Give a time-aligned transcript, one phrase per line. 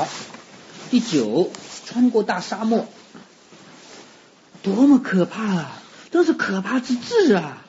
[0.00, 0.08] 好，
[0.90, 1.50] 第九，
[1.84, 2.86] 穿过大沙漠，
[4.62, 5.82] 多么可怕啊！
[6.10, 7.66] 真是可怕之至啊！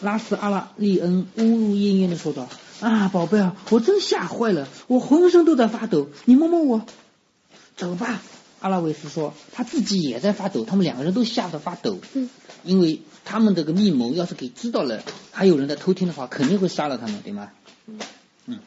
[0.00, 2.48] 拉斯阿拉利恩呜呜咽咽的说道
[2.80, 6.08] ：“啊，宝贝啊，我真吓坏了，我浑身都在发抖。
[6.24, 6.86] 你摸摸我，
[7.76, 8.22] 走吧。”
[8.60, 11.98] 阿拉维斯说：“他自己也在发抖，他们两个人都吓得发抖。
[12.14, 12.30] 嗯，
[12.64, 15.02] 因为他们这个密谋要是给知道了，
[15.32, 17.50] 还有人在偷听的话，肯定会杀了他们，对吗？
[18.46, 18.58] 嗯，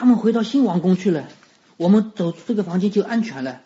[0.00, 1.28] 他们回到新王宫去了，
[1.76, 3.60] 我们走出这个房间就安全了。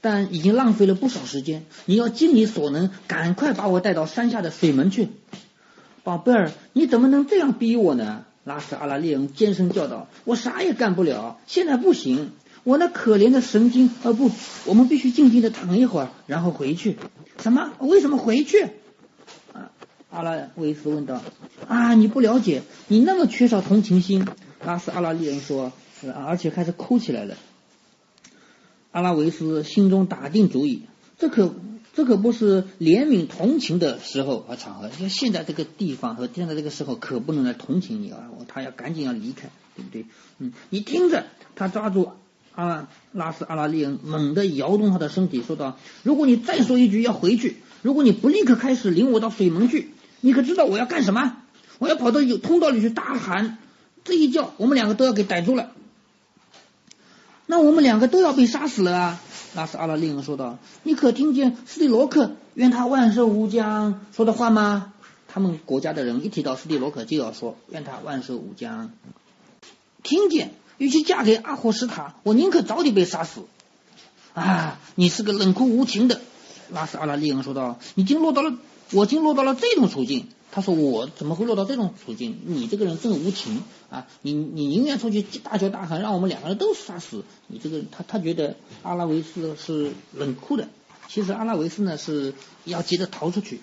[0.00, 5.06] 但已经浪费了不少时间，你要尽你所能，赶快把我带到山下的水门去。”
[6.02, 8.24] 宝贝儿，你怎么能这样逼我呢？
[8.42, 12.32] 拉斯阿拉利恩尖声叫道：“我啥也干不了，现在不行。”
[12.64, 14.32] 我那可怜的神经，呃不，
[14.64, 16.96] 我们必须静静的躺一会儿，然后回去。
[17.40, 17.70] 什么？
[17.78, 18.66] 为什么回去？
[20.10, 21.22] 阿拉维斯问道。
[21.68, 24.26] 啊，你不了解，你那么缺少同情心。
[24.66, 25.72] 拉斯阿拉利恩说，
[26.26, 27.36] 而且开始哭起来了。
[28.90, 30.82] 阿拉维斯心中打定主意，
[31.18, 31.54] 这可
[31.94, 34.90] 这可不是怜悯同情的时候和场合。
[34.98, 38.28] 因为现在这个地方和现在这个时候，可不能来同情你啊！
[38.48, 40.06] 他要赶紧要离开，对不对？
[40.38, 42.10] 嗯，你听着，他抓住。
[42.54, 51.36] 阿拉斯阿拉利恩猛地摇动他的身体，说道：“如果你再说一句要回去，如果你不立刻开始领我到水门去，你可知道我要干什么？
[51.78, 53.58] 我要跑到有通道里去大喊，
[54.08, 55.70] 这一叫我们两个都要给逮住了。
[57.46, 59.20] 那我们两个都要被杀死了啊！”
[59.54, 64.94] 拉斯阿拉利恩说道：“你可听见斯蒂罗克愿他万寿无疆说的话吗？
[65.28, 68.90] 他们国家的人一提到斯蒂罗克就要说愿他万寿无疆，
[70.02, 73.40] 听见。”与其嫁给阿霍斯塔，我宁可早点被杀死。
[74.32, 76.20] 啊，你是个冷酷无情的，
[76.70, 77.80] 拉斯阿拉利恩说道。
[77.96, 78.56] 已经落到了，
[78.92, 80.28] 我竟落到了这种处境。
[80.50, 82.40] 他说我怎么会落到这种处境？
[82.44, 84.06] 你这个人真无情啊！
[84.22, 87.24] 你你宁愿出去大叫大喊，让我们两个人都杀死。
[87.46, 90.68] 你这个他他觉得阿拉维斯是冷酷的，
[91.06, 92.34] 其实阿拉维斯呢是
[92.64, 93.60] 要急着逃出去。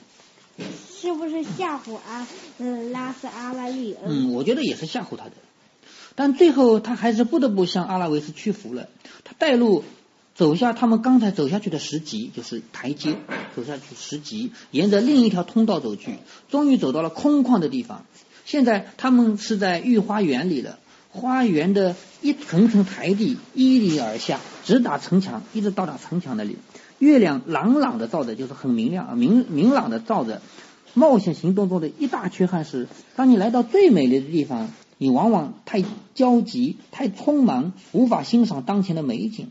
[0.89, 2.27] 是不是吓唬阿
[2.59, 4.29] 嗯拉斯阿拉利恩？
[4.29, 5.31] 嗯，我觉得也是吓唬他的。
[6.15, 8.87] 但最后他还是不得不向阿拉维斯屈服了。
[9.23, 9.83] 他带路
[10.35, 13.15] 走下他们刚才走下去的石级，就是台阶，
[13.55, 16.17] 走下去石级，沿着另一条通道走去，
[16.49, 18.05] 终于走到了空旷的地方。
[18.43, 20.77] 现在他们是在御花园里了。
[21.09, 26.57] 花园的一层层台地依篱而下，直达城墙，一直到达城墙那里。
[26.99, 30.41] 月亮朗朗的照着，就是很明亮、明明朗的照着。
[30.93, 34.69] 冒险行动中的一大缺憾是，当你来到最美丽的地方。
[34.97, 39.49] 你往往太焦急、太匆忙，无法欣赏当前的美景，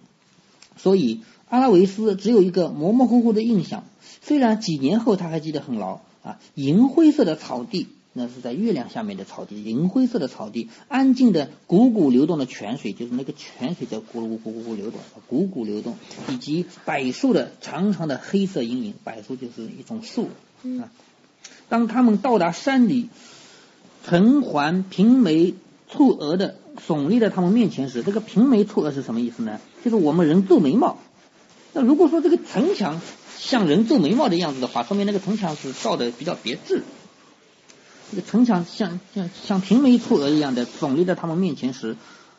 [0.76, 3.84] 所以阿拉维斯只有一个模模糊糊的印象。
[4.22, 15.96] 虽然几年后他还记得很牢啊，银灰色的草地，那是在月亮下面的草地，银灰色的草地，安静的汩汩流动的泉水，就是那个泉水在咕噜咕咕咕流动，汩汩流动，
[16.30, 20.28] 以及柏树的长长的黑色阴影，柏树就是一种树
[20.80, 20.92] 啊。
[21.68, 23.08] 当他们到达山里。
[24.06, 25.54] 橙环平眉
[25.90, 26.56] 蹙额的
[26.86, 29.60] 耸立在他们面前时，这个平眉蹙额是什么意思呢？
[29.84, 30.98] 就是我们人皱眉毛。
[31.72, 33.00] 那如果说这个城墙
[33.38, 36.82] 像人皱眉毛的样子的话，说明那个城墙是造的比较别致。
[38.10, 41.96] 这个城墙像像像平眉蹙额一样的耸立在他们面前时，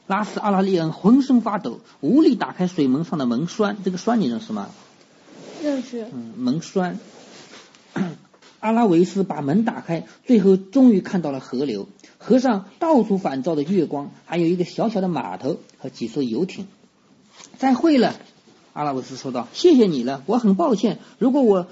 [0.08, 3.78] 拉斯阿拉利恩浑身发抖，无力打开水门上的门栓。
[3.84, 4.70] 这个栓你认识吗？
[5.64, 6.06] 认识。
[6.14, 7.00] 嗯，门栓。
[8.60, 11.88] 阿拉维斯把门打开，最后终于看到了河流，
[12.26, 16.66] 河上到处反照的月光，还有一个小小的码头和几艘游艇。
[17.60, 18.16] 再会了，
[18.74, 20.98] 阿拉维斯说道：“谢谢你了，我很抱歉。
[21.20, 21.68] 如果我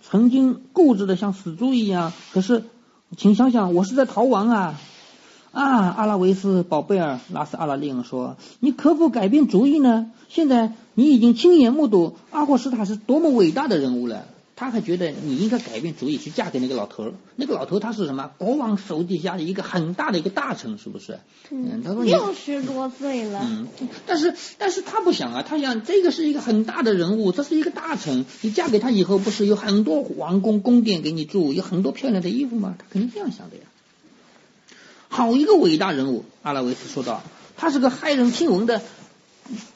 [0.00, 2.62] 曾经固执的像死猪一样，可是，
[3.16, 4.80] 请想想，我是在逃亡啊！
[5.50, 10.12] 啊，阿拉维斯宝贝儿，拉斯阿拉利恩说，你可否改变主意呢？
[10.28, 14.26] 现在你已经亲眼目睹阿霍斯塔是多么伟大的人物了。”
[14.58, 17.12] 他还觉得你应该改变主意去嫁给那个老头儿。
[17.36, 18.32] 那个老头他是什么？
[18.38, 21.20] 国王手底下的一个很大的一个大臣，是不是？
[21.50, 23.40] 嗯，他说六十多岁了。
[23.44, 23.68] 嗯，
[24.04, 32.74] 但是但是他不想啊，他想这个是一个很大的人物，这是一个大臣，你嫁给他以后不是有很多王宫宫殿给你住，有很多漂亮的衣服吗？
[32.76, 33.62] 他肯定这样想的呀。
[35.06, 37.22] 好一个伟大人物，阿拉维斯说道。
[37.56, 38.82] 他是个骇人听闻的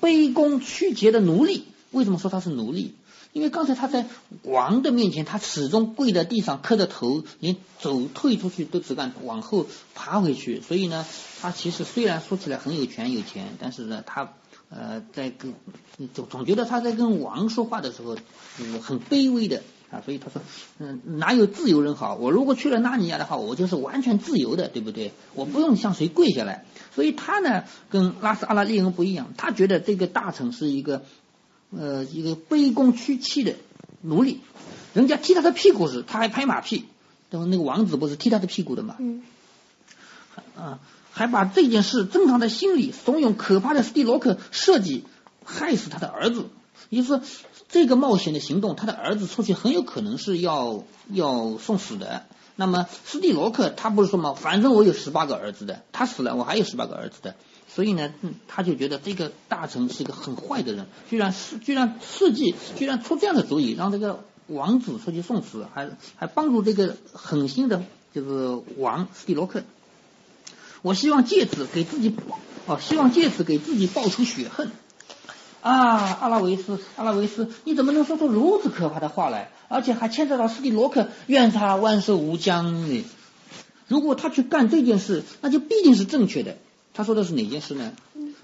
[0.00, 1.66] 卑躬屈节的奴隶。
[1.92, 2.94] 为什么说他是奴隶？
[3.32, 4.06] 因为刚才他在
[4.42, 10.60] 王的面前，他始终跪在地上磕着头，连走退出去都只敢往后爬回去。
[10.60, 11.06] 所以呢，
[11.40, 14.34] 他其实虽然说起来很有权有钱，但是呢，他
[14.68, 15.54] 呃在跟
[16.12, 18.16] 总总觉得他在跟王说话的时候，
[18.82, 20.42] 很卑微的啊，所以他说，
[20.78, 22.14] 嗯，哪有自由人好？
[22.16, 25.12] 我如果去了纳尼亚的话，我就是完全自由的，对不对？
[25.34, 26.64] 我不用向谁跪下来。
[26.94, 31.04] 所以他呢，跟拉斯阿拉利恩不一样，他觉得这个大臣是一个，
[31.76, 33.56] 呃，一个卑躬屈膝的
[34.00, 34.40] 奴隶。
[34.94, 36.84] 人家踢他的屁股时，他还拍马屁。
[37.30, 38.96] 然后那个王子不是踢他的屁股的嘛？
[38.98, 39.22] 嗯。
[40.56, 40.80] 啊，
[41.10, 45.04] 还把这件事正常的心理怂恿可怕的斯蒂罗克设计
[45.44, 46.46] 害死他的儿子。
[46.90, 47.22] 也就是说，
[47.68, 52.26] 这个冒险的行动，他的儿子出去很有可能是要要送死的。
[52.54, 57.34] 那么斯蒂罗克他不是说嘛，反正我有十八个儿子的，他死了我还有十八个儿子的，
[57.74, 58.12] 所以呢，
[58.48, 67.82] 他就觉得这个大臣是一个很坏的人，居然是居然设计，居然出这样的主意，让这个王子出去送死，还还帮助这个狠心的，
[68.12, 69.62] 就是王斯蒂罗克。
[70.82, 72.14] 我希望借此给自己，
[72.66, 74.70] 哦，希望借此给自己报仇雪恨。
[75.62, 79.50] 啊，阿拉维斯，阿拉维斯，你怎么能说出如此可怕的话来？
[79.68, 83.04] 而且还牵扯到斯蒂罗克，愿他万寿无疆呢？
[83.86, 86.56] 如果他去干这件事，那就必定是正确的。
[86.94, 87.92] 他说的是哪件事呢？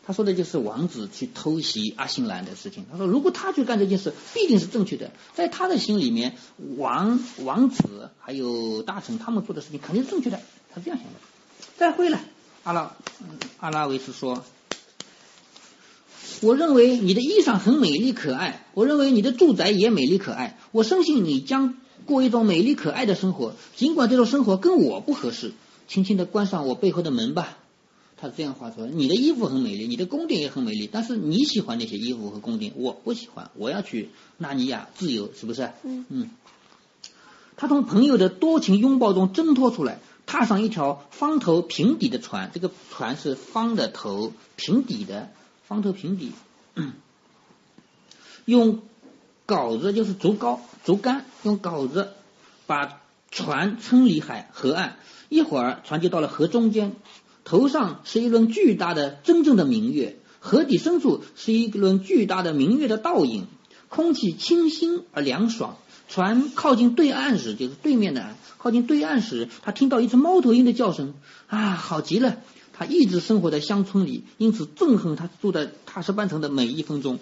[0.07, 2.87] 他说的就是王子去偷袭阿辛兰的事情。
[2.91, 5.11] 他说，如果他去干这件事，必定是正确的。
[5.35, 6.37] 在他的心里面，
[6.79, 10.41] 王王子还有大臣他们做的事情肯定是正确的。
[10.75, 11.21] 他这样想的。
[11.77, 12.21] 再会了，
[12.65, 12.97] 阿拉
[13.59, 14.43] 阿拉维斯说。
[16.41, 20.59] 我认为你的衣裳很美丽可爱，我认为你的住宅也美丽可爱。
[20.73, 21.75] 我深信你将
[22.07, 25.53] 过一种美丽可爱的生活，尽管这种生活跟我不合适。
[25.87, 27.59] 轻轻的关上我背后的门吧。
[28.21, 33.51] 他是这样话说：你的衣服很美丽，你的宫殿也很美丽，但是你喜欢那些衣服和宫殿，我不喜欢。
[33.55, 35.71] 我要去纳尼亚自由，是不是？
[35.85, 36.31] 嗯嗯。
[37.57, 42.51] 他从朋友的多情拥抱中挣脱出来，踏上一条方头平底的船。
[42.53, 45.31] 这个船是方的头平底的。
[45.67, 46.33] 方头平底，
[48.47, 48.81] 用
[49.47, 52.15] 镐子就是竹篙、竹竿，用镐子
[52.67, 54.97] 把船撑离海河岸。
[55.29, 56.97] 一会儿，船就到了河中间，
[57.49, 63.47] 头上是一轮巨大的真正的明月，河底深处是一轮巨大的明月的倒影。
[63.89, 65.79] 空气清新而凉爽。
[66.11, 71.15] 船靠近对岸时，就是对面的，靠近对岸时，他听到一只猫头鹰的叫声，
[71.47, 72.37] 啊，好极了。
[72.75, 77.19] 他一直生活在乡村里，因此憎恨他住在塔什班城的每一分钟。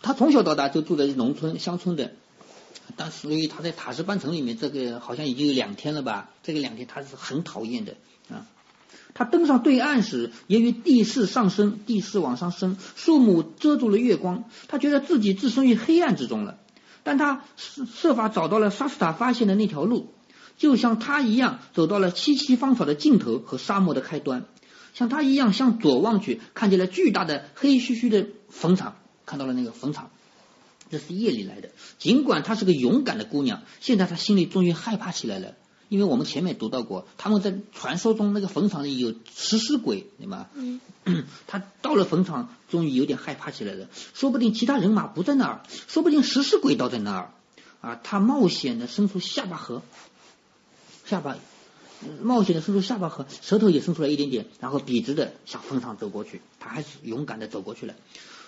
[0.00, 2.12] 他从小到大就住在农村乡村的，
[2.96, 6.30] 但是由于他在塔什班城里面，这个好像已经有两天了吧？
[6.42, 7.96] 这个两天他是很讨厌的。
[9.14, 16.58] 他登上对岸时，由于地势上升，地势往上升，树木遮住了月光，他觉得自己置身于黑暗之中了。
[17.02, 20.12] 但他设法找到了沙斯塔发现的那条路，
[20.58, 24.44] 就像他一样，走到了萋萋芳草的尽头和沙漠的开端。
[24.92, 30.10] 像他一样向左望去，看见了巨大的黑黢黢的坟场，看到了那个坟场，
[30.90, 31.70] 这是夜里来的。
[31.98, 35.54] 尽管她是个勇敢的姑娘，现在她心里终于害怕起来了，
[35.88, 40.46] 因为我们前面读到过，他们在传说中那个坟场里有食尸鬼，对吗？
[40.54, 40.80] 嗯。
[41.46, 43.88] 他到了坟场，终于有点害怕起来了。
[44.14, 47.30] 说不定其他人马不在那儿，说不定食尸鬼倒在那儿。
[47.80, 49.82] 啊，他冒险的伸出下巴颌，
[51.04, 51.36] 下巴。
[52.22, 56.42] 冒险的伸出下巴和舌头也伸出来一点点，然后笔直的向坟场走过去。
[56.60, 57.94] 他还是勇敢的走过去了。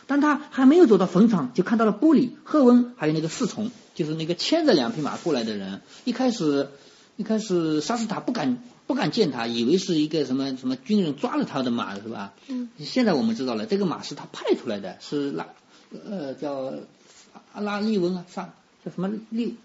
[0.06, 5.81] 但他还没有走到坟场，就看到了波里、赫温还有那个侍从，就是那个牵着两匹马过来的人。
[6.05, 6.69] 一开始，
[7.19, 12.32] 一开始沙斯塔不敢不敢见他，以为是一个什么什么军人抓了他的马，是吧？
[12.47, 12.70] 嗯。
[12.79, 15.49] 现在我们知道了，这个马是他派出来的，是拉
[16.07, 16.75] 呃叫
[17.52, 18.52] 阿拉利文啊，上
[18.85, 19.57] 叫什么利？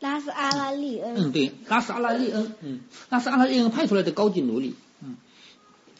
[0.00, 1.14] 拉斯阿拉利恩。
[1.16, 2.80] 嗯，对，拉斯阿拉利恩，嗯，
[3.10, 5.14] 拉斯阿拉利恩派出来的高级奴隶，嗯，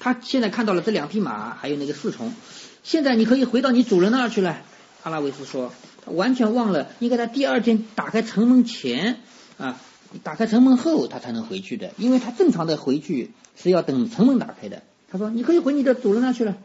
[0.00, 2.35] 他现在看到了这两匹马，还有那个侍从，
[2.83, 4.59] 现在你可以回到你主人那儿去了。
[5.04, 5.73] 阿拉维斯说，
[6.04, 9.21] 他完全忘了应该在第二天打开城门前
[9.59, 9.80] 啊，
[10.23, 14.83] 打开城门后他才能回去的，因为他正常的回去是要等城门打开的。
[15.11, 16.57] 他说，你可以回你的主人那去了，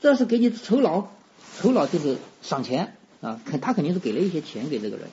[0.00, 1.08] 这是给你酬劳，
[1.60, 5.08] 酬劳就是赏钱啊，肯他肯定是给了一些钱给这个人。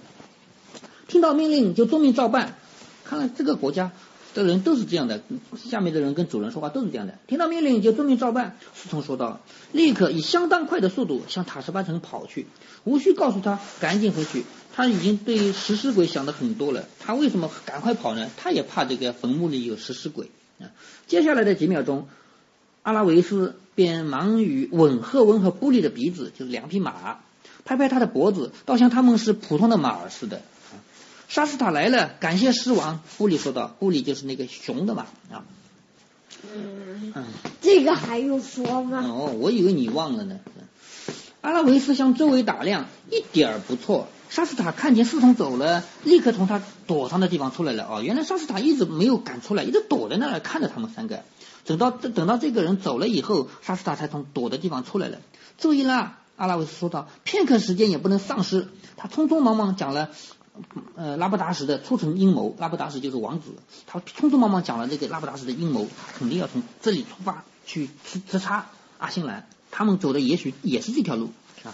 [1.07, 2.55] 听到命令就遵命照办，
[3.03, 3.91] 看来这个国家
[4.33, 5.21] 的人都是这样的，
[5.55, 7.17] 下面的人跟主人说话都是这样的。
[7.27, 8.57] 听到命令就遵命照办。
[8.73, 12.47] 侍从说道：“立刻以相当快的速度向塔什巴城跑去，
[12.83, 14.43] 无需告诉他赶紧回去。
[14.75, 16.85] 他已经对食尸鬼想的很多了。
[16.99, 18.29] 他为什么赶快跑呢？
[18.35, 20.71] 他也怕这个坟墓里有食尸鬼啊。”
[21.05, 22.07] 接下来的几秒钟，
[22.81, 27.19] 阿拉维斯便忙于吻赫温和布利的鼻子，就是两匹马，
[27.65, 30.41] 拍拍他的脖子，倒像他们是普通的马儿似的。
[31.33, 33.01] 沙斯塔来了，感谢狮王。
[33.17, 35.41] 布里说道：“布里就是那个熊的嘛啊。”
[36.53, 37.11] 嗯，
[37.59, 39.03] 这个还用说吗？
[39.03, 40.37] 哦，我以为你忘了呢。
[41.41, 44.09] 阿拉维斯向周围打量，一点儿不错。
[44.29, 47.87] 沙斯塔看见侍从走了，立刻从他躲藏的地方出来了。
[47.89, 51.23] 哦，原来沙斯塔一直没有敢出来，一直躲在那儿看着他们三个。
[51.65, 55.17] 等到等到这个人走了以后，沙斯塔才从躲的地方出来了。
[55.57, 58.67] 注意啦，阿拉维斯说道，片刻时间也不能丧失。
[58.97, 60.11] 他匆匆忙忙讲了，
[60.95, 62.55] 呃，拉布达什的促成阴谋。
[62.59, 63.49] 拉布达什就是王子，
[63.87, 68.69] 他匆匆忙忙讲了这个拉布达什的阴谋，肯定要从这里出发去刺刺杀
[68.99, 69.47] 阿星兰。
[69.71, 71.31] 他们走的也许也是这条路
[71.63, 71.73] 啊！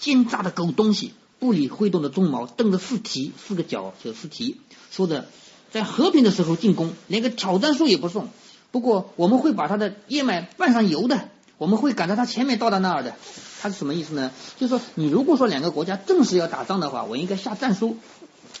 [0.00, 1.14] 奸诈的狗东西！
[1.38, 4.60] 布里挥动的鬃毛，瞪着四蹄，四个角就四蹄，
[4.90, 5.26] 说着，
[5.70, 8.28] 在和平的时候进攻，连个挑战书也不送。
[8.72, 13.14] 不过我们会把他的叶脉拌上油的，我们会赶在他前面到达那儿的。
[13.60, 14.30] 他是什么意思呢？
[14.56, 17.96] 就是说，你如果说两个国家正式要打仗的话，我应该下战书，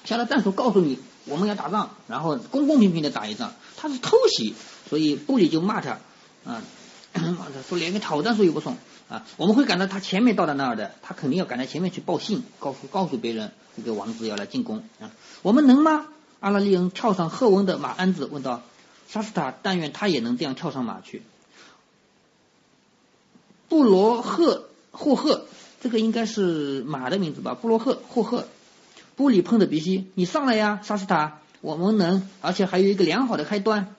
[0.04, 3.52] 下了战书告诉你我们要打仗，然后公公平平的打一仗。
[3.76, 4.54] 他是偷袭，
[4.90, 5.98] 所以布里就骂他，
[6.44, 6.62] 啊。
[7.10, 7.22] 他
[7.66, 8.76] 说连个挑战书也不送
[9.08, 9.24] 啊！
[9.38, 15.10] 我们会赶到他前面到达那儿的，他肯定要赶在前面去报信，告诉告诉别人这个王子要来进攻啊！
[15.42, 16.06] 我们能吗？
[16.40, 18.62] 阿拉利恩跳上赫温的马鞍子，问道
[19.08, 21.22] ：“沙斯塔，但愿他也能这样跳上马去。”
[23.68, 25.46] 布罗赫霍赫，
[25.80, 27.54] 这个应该是马的名字吧？
[27.54, 28.46] 布罗赫霍赫，
[29.16, 33.94] 布里碰的鼻息，你上来呀，沙斯塔，我们能，而且还有一个良好的开端。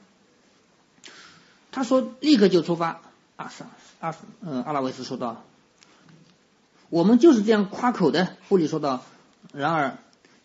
[1.72, 3.02] 他说：“立刻就出发。”
[3.38, 3.68] 阿萨
[4.00, 5.44] 阿嗯阿拉维斯说道
[6.90, 9.04] ：“我们就是这样夸口的。”布里说道
[9.54, 9.98] ：“然而，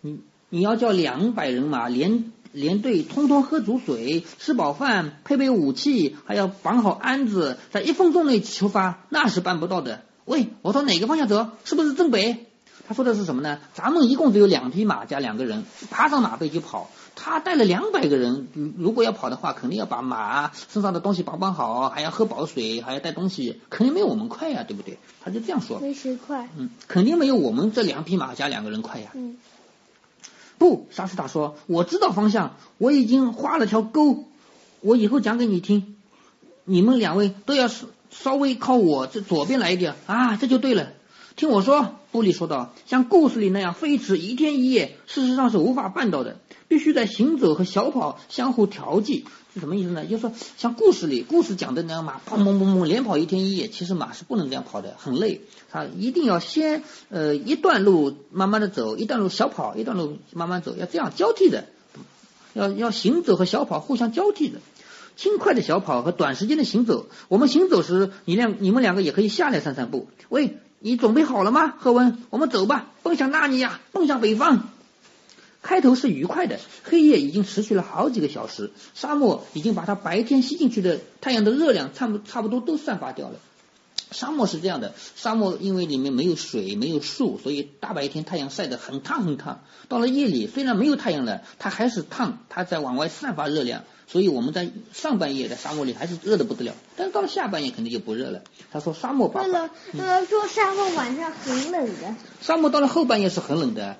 [0.02, 10.02] 你你要叫两百人马连连队，通通喝足水，吃饱饭，配备武器，还要绑好鞍子，在一分钟内出发，那是办不到的。
[10.24, 11.48] 喂，我从哪个方向走？
[11.64, 12.46] 是不是正北？”
[12.86, 13.58] 他说的是什么呢？
[13.72, 16.90] 咱们一共只有两匹马加两个人，爬上马背就跑。
[17.16, 24.98] 他带了两百个人，如果要跑的话，肯定要把马身上的东西绑绑好，还要喝饱水，还要带东西，肯定没有我们快呀，对不对？
[25.22, 25.80] 他就这样说。
[25.80, 26.48] 没谁快。
[26.58, 29.10] 嗯，肯定没有我们这两匹马加两个人快呀。
[29.14, 29.36] 嗯。
[30.64, 34.24] 不，沙斯塔说，我知道方向，我已经画了条沟，
[34.80, 35.94] 我以后讲给你听。
[36.64, 40.94] 你们两位都要稍稍微靠我这左边来一点啊，这就对了。
[41.36, 46.38] 听我说，布里说道，像故事里那样飞驰一天一夜，事实上是无法办到的。
[46.66, 49.26] 必须在行走和小跑相互调剂，
[49.60, 50.04] 什么意思呢？
[50.04, 55.42] 就是说，像故事里故事讲的那样，马砰砰砰砰连跑一天一夜，其实马是不能这样跑的，很累。
[55.70, 61.66] 它一定要先呃一段路慢慢的走，一段路小跑，一段路慢慢走，要这样交替的，
[62.52, 64.58] 要要行走和小跑互相交替的，
[65.16, 67.06] 轻快的小跑和短时间的行走。
[67.28, 70.08] 我们行走时，你两你们两个也可以下来散散步。
[70.28, 72.18] 喂，你准备好了吗，何文？
[72.30, 74.68] 我们走吧，奔向纳尼亚，奔向北方。
[75.64, 83.36] 开头是愉快的，黑夜已经持续了好几个小时，沙漠已经把它白天吸进去的太阳的热量差不差不多都散发掉了。
[84.10, 89.64] 沙漠是这样的，沙漠因为里面没有水，没有树，所以大白天太阳晒得很烫很烫。
[89.88, 93.82] 到了夜里，虽然没有太阳了，它还是烫，它在往外散发热量。
[94.06, 98.42] 所以我们在上半夜在沙漠里还是热的不得了，但是到了下半夜肯定就不热了。
[98.70, 102.14] 他说沙漠把对了，呃，说沙漠晚上很冷的。
[102.42, 103.96] 沙漠到了后半夜是很冷的。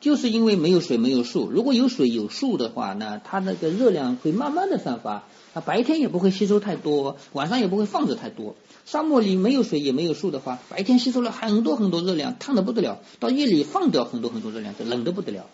[0.00, 8.56] 就是因为没有水没有树，如果有水有树的话，那它那个热量会慢慢的散发，它白天也不会吸收太多，晚上也不会放着太多。
[8.84, 15.46] 沙漠里没有水也没有树的话，白天吸收了很多很多热量，烫的不得了，到夜里放掉很多很多热量，就冷的不得了。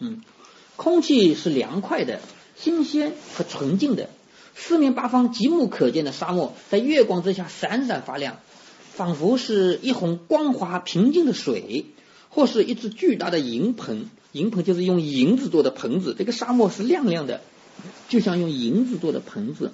[0.00, 0.22] 嗯，
[0.74, 2.18] 空气是凉快的、
[2.56, 4.10] 新鲜和纯净的，
[4.56, 8.38] 四面八方极目可见的沙漠在月光之下闪闪发亮，
[8.90, 11.86] 仿佛是一泓光滑平静的水。
[12.34, 16.16] 或是一只巨大的银盆，银盆就是用银子做的盆子。
[16.18, 17.42] 这个沙漠是亮亮的，
[18.08, 19.72] 就像用银子做的盆子。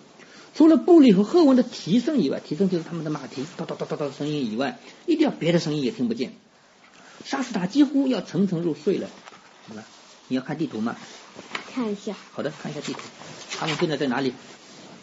[0.54, 6.32] 除了布里和赫文的蹄声以外，蹄声就是他们的马蹄哒哒哒哒哒的声音以外，一点别的声音也听不见。
[7.24, 9.08] 沙斯塔几乎要沉沉入睡了。
[9.68, 9.84] 好了，
[10.26, 10.96] 你要看地图吗？
[11.72, 12.16] 看一下。
[12.32, 13.00] 好的，看一下地图。
[13.52, 14.32] 他们现在在哪里？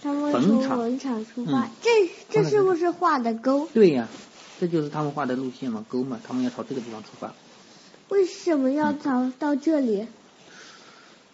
[0.03, 1.69] 他们从坟场出发。
[1.81, 3.69] 这这是不是画的沟？
[3.73, 4.09] 对呀，
[4.59, 7.33] 这就是他们画的路线嘛，沟嘛，他们要朝这个地方出发。
[8.09, 9.09] 为什么要走
[9.39, 10.07] 到这里？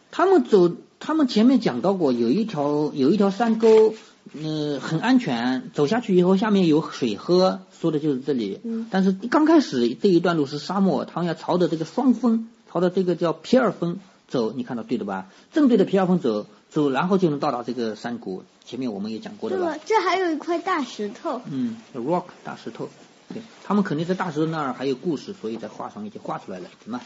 [0.09, 3.93] 他们走，他们前面讲到过，有一条有一条山沟，
[4.33, 8.59] 嗯，很安全，走下去以后下面有水喝，说的就是这里。
[8.63, 8.87] 嗯。
[8.91, 15.27] 但是刚开始这一段路是沙漠，他们要朝着这个双峰，朝着这个叫皮尔峰走，你看到对的吧？
[15.53, 18.43] 正对着皮尔峰走，走然后就能到达这个山谷。
[18.63, 19.77] 前面我们也讲过的吧？
[19.85, 21.41] 这还有一块大石头。
[21.49, 22.89] 嗯，rock 大石头。
[23.31, 27.01] 对他们肯定在大石头那儿还有故事，所以在画上已经画出来了，怎么？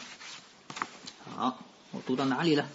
[1.34, 1.58] 好，
[1.92, 2.66] 我读到哪里了？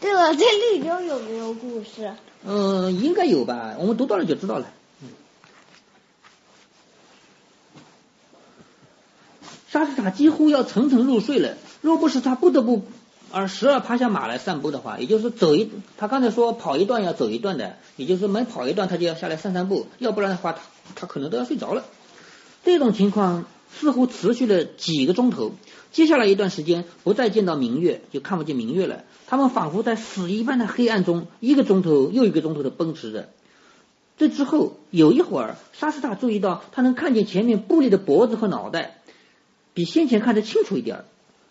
[0.00, 2.12] 对了，这绿洲有没有故事？
[2.44, 4.66] 嗯，应该有吧，我们读到了就知道了。
[5.02, 5.08] 嗯。
[9.68, 11.56] 沙沙斯塔几乎要沉沉入睡了。
[11.80, 12.84] 若不是他不得不
[13.30, 20.60] 而时而趴下马来散步的话，也就是走一，他刚才说跑一段要走一段的，也就是每跑一段他就要下来散散步，要不然的话他
[20.94, 21.84] 他可能都要睡着了。
[22.64, 25.52] 这种情况似乎持续了几个钟头。
[25.90, 29.04] 接下来一段时间不再见到明月，就看不见明月了。
[29.26, 33.28] 他们仿佛在死一般的黑暗中，一个钟头又一个钟头的奔驰着。
[34.16, 39.00] 这之后有一会儿，沙斯塔注意到他能看见前面布利的脖子和脑袋，
[39.74, 41.04] 比先前看得清楚一点。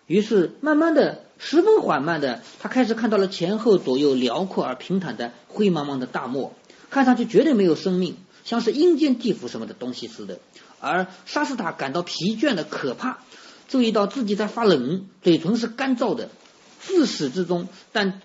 [0.07, 6.53] 于是慢慢的、十分缓慢的，他开始看到了前后左右辽阔而平坦的灰茫茫的大漠，
[6.89, 10.39] 看上去绝对没有生命，像是阴间地府什么的东西似的。
[10.81, 13.19] 而沙斯塔感到疲倦的可怕，
[13.69, 16.29] 注意到自己在发冷，嘴唇是干燥的，
[16.81, 18.21] 自始至终，但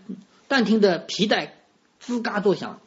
[0.48, 1.58] 但听得皮带
[2.04, 2.80] 吱嘎作响。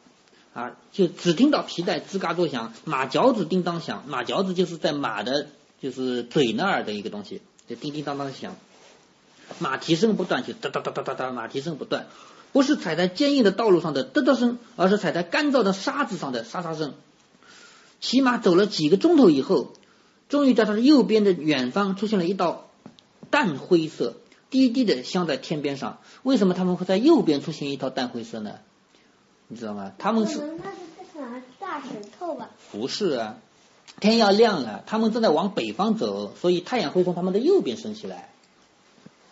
[0.52, 5.46] 啊，就只听到皮带吱嘎作响，马脚子叮当响，马脚子就是在马的，
[5.80, 8.56] 就是嘴那儿的一个东西，就叮叮当当响，
[9.60, 12.08] 马蹄声不断，就哒哒哒哒哒哒，马蹄声不断，
[12.50, 16.94] 不是踩在坚硬的道路上的哒哒声，而是踩在干燥的沙子上的沙沙声。
[18.00, 19.72] 骑马走了几个钟头以后，
[20.28, 22.68] 终于在他的右边的远方出现了一道
[23.30, 24.16] 淡灰色，
[24.48, 25.98] 低低的镶在天边上。
[26.22, 28.54] 为什么他们会在右边出现一道淡灰色呢？
[29.48, 29.92] 你知道吗？
[29.98, 30.38] 他们是
[31.14, 31.88] 那是大石
[32.18, 32.50] 头吧？
[32.72, 33.36] 不是啊，
[34.00, 38.30] 天要亮了，他们正在往北方走，所以太阳会从他们的右边升起来。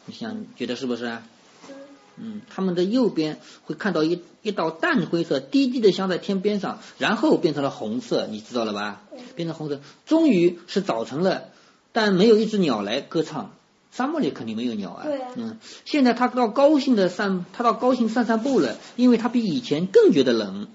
[0.04, 1.22] 你想觉得是不是啊？
[2.20, 9.02] 嗯，他们的右边会看到一一道淡灰色，低低的镶在天边上，然后变成了红色，你知道了吧？
[9.36, 11.44] 变成红色，终于是早晨了，
[11.92, 13.52] 但没有一只鸟来歌唱。
[13.90, 15.04] 沙漠里肯定没有鸟啊。
[15.04, 20.68] 对啊嗯，现在他到高兴的散，他到高兴散散步了，因为他比以前更觉得冷。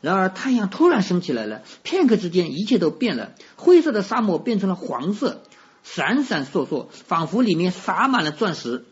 [0.00, 5.40] 然而太阳突然升起来了，片刻之间一切都变了，灰色的沙漠变成了黄色，
[5.82, 8.84] 闪闪烁烁，仿佛里面洒满了钻石。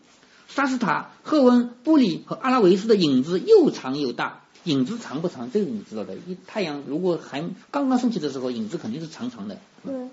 [0.48, 5.50] 沙斯塔、赫温、布里和阿拉维斯的影子又长又大，影子长不长？
[5.50, 6.14] 这个你知道的。
[6.14, 9.58] 一太阳如果还刚刚升起的时候，影子肯定是长长的。
[9.84, 10.10] 嗯。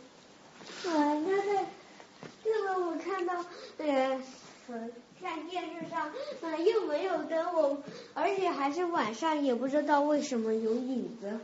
[0.85, 0.91] 啊，
[1.25, 1.65] 那在
[2.43, 3.33] 这个我看到
[3.77, 4.19] 呃，
[5.21, 6.09] 看电视上，
[6.41, 7.77] 呃，又没有灯，我
[8.13, 11.39] 而且还是晚上，也不知道为什么有影子。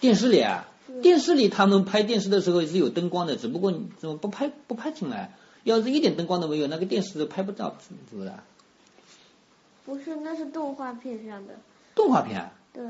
[0.00, 5.32] 电视里啊，嗯电视里他们拍电视的时候是有灯光的，只不过你怎么不拍不拍进来？
[5.64, 8.44] 要是一点灯光都没有，那个电视都拍不到，是不是啊？
[9.84, 11.54] 不是，那是动画片上的。
[11.94, 12.84] 动画片啊，对，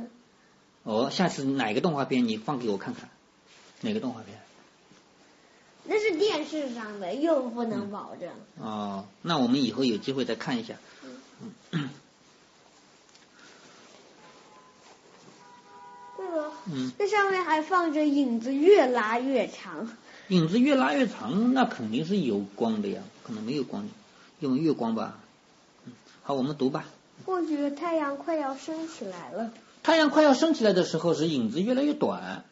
[0.85, 3.09] 哦，下次哪个动画片你放给我看看？
[3.81, 4.39] 哪个动画片？
[5.85, 8.31] 那是电视上的，又不能保证。
[8.61, 10.77] 哦，那我们以后有机会再看一下。
[16.17, 19.89] 这个，嗯，这上面还放着影子越拉越长。
[20.33, 23.87] 影子越拉越长，那肯定是有光的呀，可能没有光，
[24.41, 25.19] 用月光吧。
[25.85, 25.93] 嗯，
[26.23, 26.87] 好，我们读吧。
[27.27, 29.53] 或许太阳快要升起来了。
[29.83, 32.45] 太阳快要升起来的时候，是影子越来越短，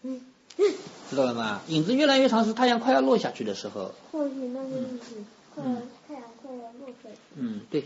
[0.00, 0.22] 嗯，
[1.10, 1.60] 知道了吗？
[1.68, 3.92] 影子越来越长是太阳快要落下去的时候。
[4.12, 5.16] 或许那个意思，
[5.54, 5.74] 快要
[6.08, 7.18] 太阳快要落下去。
[7.34, 7.84] 嗯，对。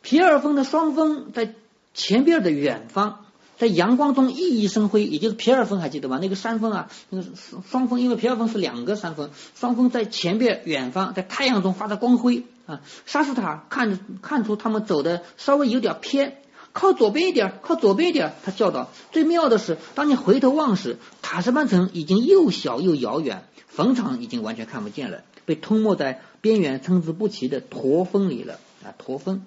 [0.00, 1.54] 皮尔峰的双峰在
[1.92, 3.26] 前边的远方，
[3.62, 6.18] 在阳光中熠熠生辉，也就是皮尔峰，还记得吗？
[6.20, 12.80] 那个山峰啊，那个双双峰，因为皮尔峰是两个山峰，双峰在前边远方，在太阳中发着光辉啊。
[13.06, 16.38] 沙斯塔看看出他们走的稍微有点偏，
[16.72, 18.90] 靠左边一点，靠左边一点，他叫道。
[19.12, 28.90] 最妙的是，当你回头望时，塔什曼城已经又小又遥远，坟场已经完全看不见了，被吞没在边缘参差不齐的驼峰里了啊！
[28.98, 29.44] 驼峰，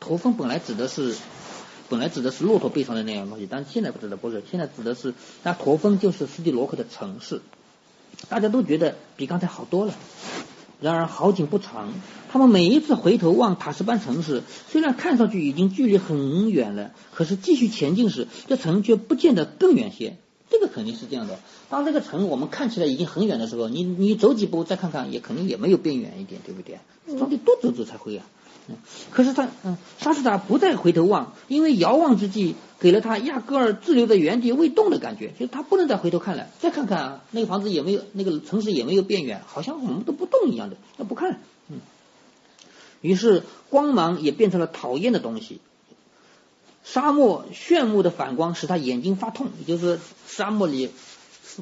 [0.00, 1.14] 驼峰本来指的是。
[1.92, 7.42] 本来指的是骆驼背上的那样东西，但是现在不知道不是，现在指的是那驼峰就是斯蒂罗克的城市，
[8.30, 9.92] 大家都觉得比刚才好多了。
[10.80, 11.92] 然而好景不长，
[12.30, 20.16] 他们每一次回头望塔什班城时，虽然看上去已经距离很远了，可是继续前进时，这城却不见得更远些。
[20.48, 21.38] 这个肯定是这样的。
[21.68, 26.78] 当这个城我们看起来已经很远的时候，你你走几步再看看，也肯定也没有变远一点，对不对？
[27.18, 28.24] 总得多走走才会啊。
[28.24, 28.41] 嗯，
[29.10, 36.46] 可是他，嗯，沙斯塔不再回头望，因为遥望之际给了他压根儿滞留在原地未动的感觉，就是他不能再回头看了。
[36.60, 41.38] 再看看啊，那个房子也没有，那个城市也没有变远，好像我们都不动一样的，那不看了。
[41.68, 41.80] 嗯，
[43.00, 45.60] 于是光芒也变成了讨厌的东西。
[46.84, 50.90] 沙漠炫目的反光使他眼睛发痛，也就是沙漠里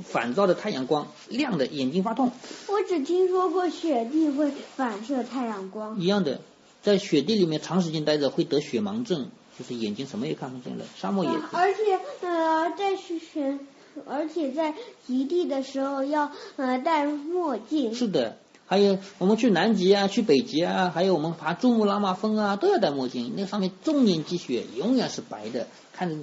[0.02, 2.32] 反照的太阳光亮的眼睛发痛。
[2.68, 6.00] 我只听说过雪地会反射太阳光。
[6.00, 6.40] 一样的，
[6.82, 10.84] 在雪地里面长时间待着会得雪盲症，就是眼睛什么也看不见了。
[10.96, 13.58] 沙漠也而且呃，在雪雪
[14.06, 14.74] 而且在
[15.06, 17.94] 极地的时候要呃戴墨镜。
[17.94, 23.34] 是的，还有我们去南极啊，去北极啊，还有我们爬珠穆朗玛峰啊，都要戴墨镜。
[23.36, 26.16] 那上面终年积雪，永远是白的，看着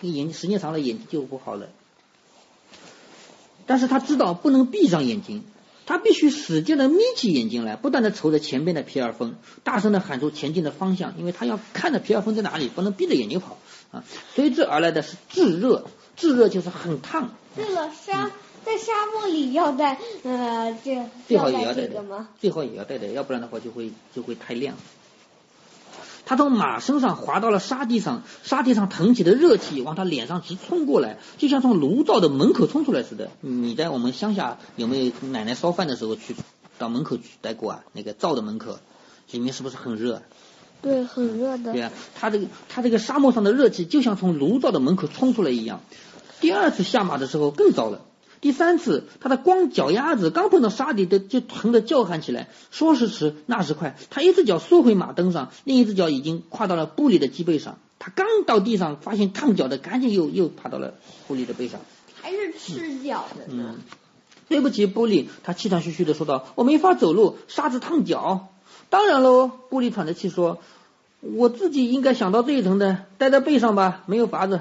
[0.00, 1.68] 眼时间长了眼睛就不好了。
[3.66, 5.44] 但是他知道不能闭上眼睛。
[5.88, 13.56] 他必须使劲的眯起眼睛来，不断的瞅着前边的皮尔峰，大声的喊出前进的方向，因为他要看着皮尔峰在哪里，不能闭着眼睛跑
[13.90, 14.04] 啊。
[14.34, 17.30] 随之而来的是炙热，炙热就是很烫。
[17.56, 18.30] 对了，沙
[18.66, 22.28] 在沙漠里要带呃这最好也要带的吗？
[22.38, 24.76] 最好也要带的，要不然的话就会就会太亮。
[26.28, 33.30] 他从马身上滑到了沙地上，沙地上腾起的热气往他脸上直冲过来，就像从炉灶的门口冲出来似的。
[33.40, 36.36] 你在我们乡下有没有奶奶烧饭的时候去
[36.76, 37.84] 到门口去待过啊？
[37.94, 38.78] 那个灶的门口
[39.30, 40.20] 里面是不是很热？
[40.82, 41.72] 对，很热的。
[41.72, 45.80] 对啊，他这个他这个沙漠上的热气就像从炉灶的门口冲出来一样。
[46.42, 48.02] 第二次下马的时候更糟了。
[48.40, 52.48] 第三次，他的光脚丫子刚碰到沙地，的就疼得叫喊起来。
[52.70, 57.78] 说时迟，那时快，他一只脚缩回马蹬上，另一只脚已经跨到了布里的脊背上。
[57.98, 60.94] 他刚到地上，发现烫脚的，赶紧又又爬到了
[61.26, 61.80] 布里的背上。
[62.20, 63.74] 还是赤脚的呢。
[64.48, 68.48] 对不起，布里，他气喘吁吁的说道：“我没法走路，沙子烫脚。”
[68.88, 70.60] 当然喽，布里喘着气说
[71.20, 74.60] ：“我自己应该想到这一层的，待在背上吧，没有法子。”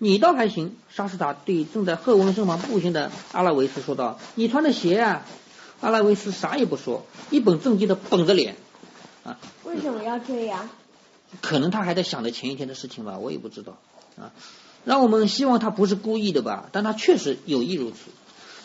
[0.00, 5.26] 你倒还行，沙斯塔对正在赫文身旁步行的阿拉维斯说道：“你穿的鞋啊！”
[5.80, 8.54] 阿拉维斯啥也不说，一本正经的绷着脸。
[9.24, 10.68] 啊，为什么要这样？
[11.42, 13.76] 可能他还在想着前一天的事情吧，我也不知道。
[14.16, 14.30] 啊，
[14.84, 17.96] 让我们希望他不是故意的吧，但他确实有意如此。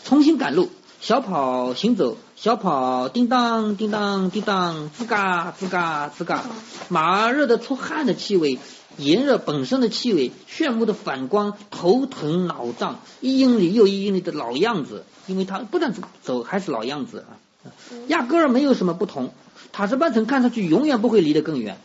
[0.04, 0.70] 重新赶路，
[1.02, 6.46] 小跑行走，小跑叮当叮当叮当，吱嘎吱嘎吱嘎，
[6.90, 8.60] 马儿热得出汗的气味。
[8.98, 17.72] 炎热本身的气味，炫目的反光，头疼脑胀，一英里又一英里的老样子，因为他不但走还是老样子啊，
[18.08, 19.34] 压根儿没有什么不同。
[19.72, 21.78] 塔什班城看上去永远不会离得更远，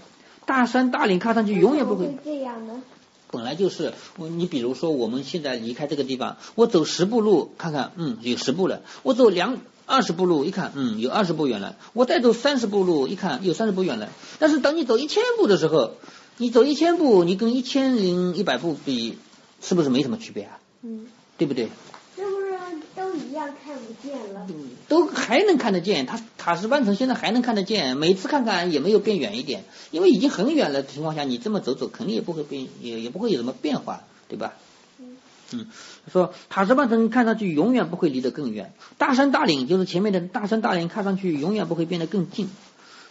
[0.45, 2.83] 大山大岭看上去永远不会这样呢。
[3.31, 3.95] 本来就是，
[4.37, 14.11] 你比如说我们现在离开这个地方，我走十步路看看，嗯，有十步了；我走两二十步路一看，嗯，有二十步远了；我再走三十步路一看，有三十步远了。
[14.39, 15.93] 但是等你走一千步的时候。
[16.41, 19.19] 你走一千步，你跟一千零一百步比，
[19.61, 20.61] 是不是没什么区别啊？
[20.83, 21.69] 嗯，对不对？
[22.15, 22.57] 是不是
[22.95, 24.47] 都一样看不见了？
[24.49, 34.55] 嗯，都还能看得见，它塔什班城现在还能看得见，每次看看也没有变远一点，因为已经很远了情况下，你这么走走，肯定也不会变，也也不会有什么变化，对吧？
[35.01, 35.17] 嗯，
[35.53, 35.67] 嗯，
[36.13, 42.49] 说塔什班城看上去永远不会离得更远，大山大岭就是前面的大山大岭，看上去永远不会变得更近。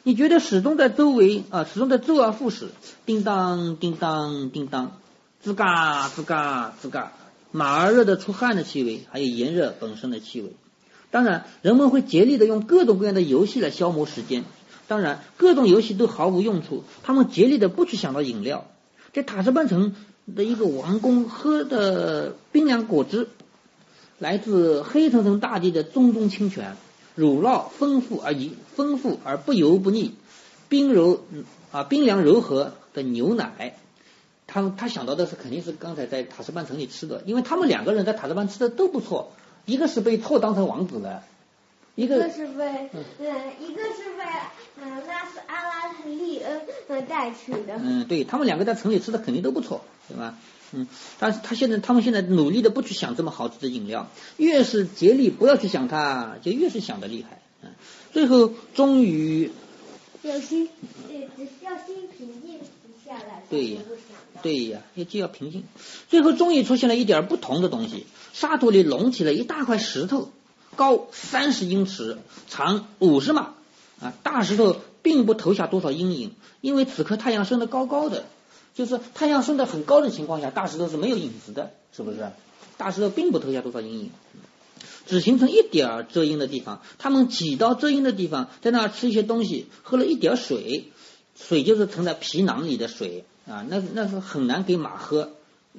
[0.07, 2.69] 你觉得始终在周围啊，始终在周而复始，
[3.05, 4.97] 叮当叮当叮当，
[5.43, 7.11] 吱嘎吱嘎吱嘎，
[7.51, 10.53] 马儿热得出汗的气味，还有炎热本身的气味。
[11.11, 14.45] 当然，人们会竭力的用各种各样的游戏来消磨时间。
[14.87, 16.85] 当然，各种游戏都毫无用处。
[17.03, 18.65] 他们竭力的不去想到饮料，
[19.11, 19.93] 在塔什班城
[20.33, 23.27] 的一个王宫喝的冰凉果汁，
[24.19, 26.77] 来自黑层层大地的中东清泉。
[27.17, 30.13] 乳酪丰富而已，丰富而不油不腻，
[30.69, 31.21] 冰柔
[31.71, 33.75] 啊冰凉柔和的牛奶，
[34.45, 39.31] 他他想到的是肯定是刚才在塔什班城里吃的，因为他们两个人在塔什班吃的都不错，
[39.65, 41.23] 一个是被错当成王子了，
[41.95, 43.03] 一个是被嗯。
[43.59, 44.23] 一个是被
[44.79, 46.61] 嗯拉斯阿拉利恩
[47.07, 50.37] 带去的，嗯对他们两个在城里吃的肯定都不错，对吧？
[50.73, 57.41] 嗯，但是他现在，他们现在努力的不去想这么好吃的饮料，越是竭力不要去想它，就越是想的厉害。
[57.63, 57.69] 嗯，
[58.11, 59.51] 最后终于
[60.23, 60.69] 要心，
[61.63, 62.59] 要心平静
[63.05, 63.43] 下来。
[63.49, 63.81] 对呀，
[64.41, 65.63] 对呀，要就要平静。
[66.09, 70.31] 最后终于出现了一点不同的东西，沙土里隆起了一大块石头，
[70.75, 72.17] 高三十英尺，
[72.49, 73.53] 长五十码。
[73.99, 78.25] 啊，大石头并不投下多少阴影，因为此刻太阳升得高高的。
[78.77, 82.29] 就是太阳升得很高的情况下，大石头是没有影子的，是不是？
[82.77, 84.11] 大石头并不投下多少阴影，
[85.07, 86.83] 只形成一点儿遮阴的地方。
[86.99, 90.91] 他们挤到遮阴的地方，在那儿吃一些东西，喝了一点水，
[91.35, 95.31] 水就是盛在皮囊里的水啊，那那是很难给马喝，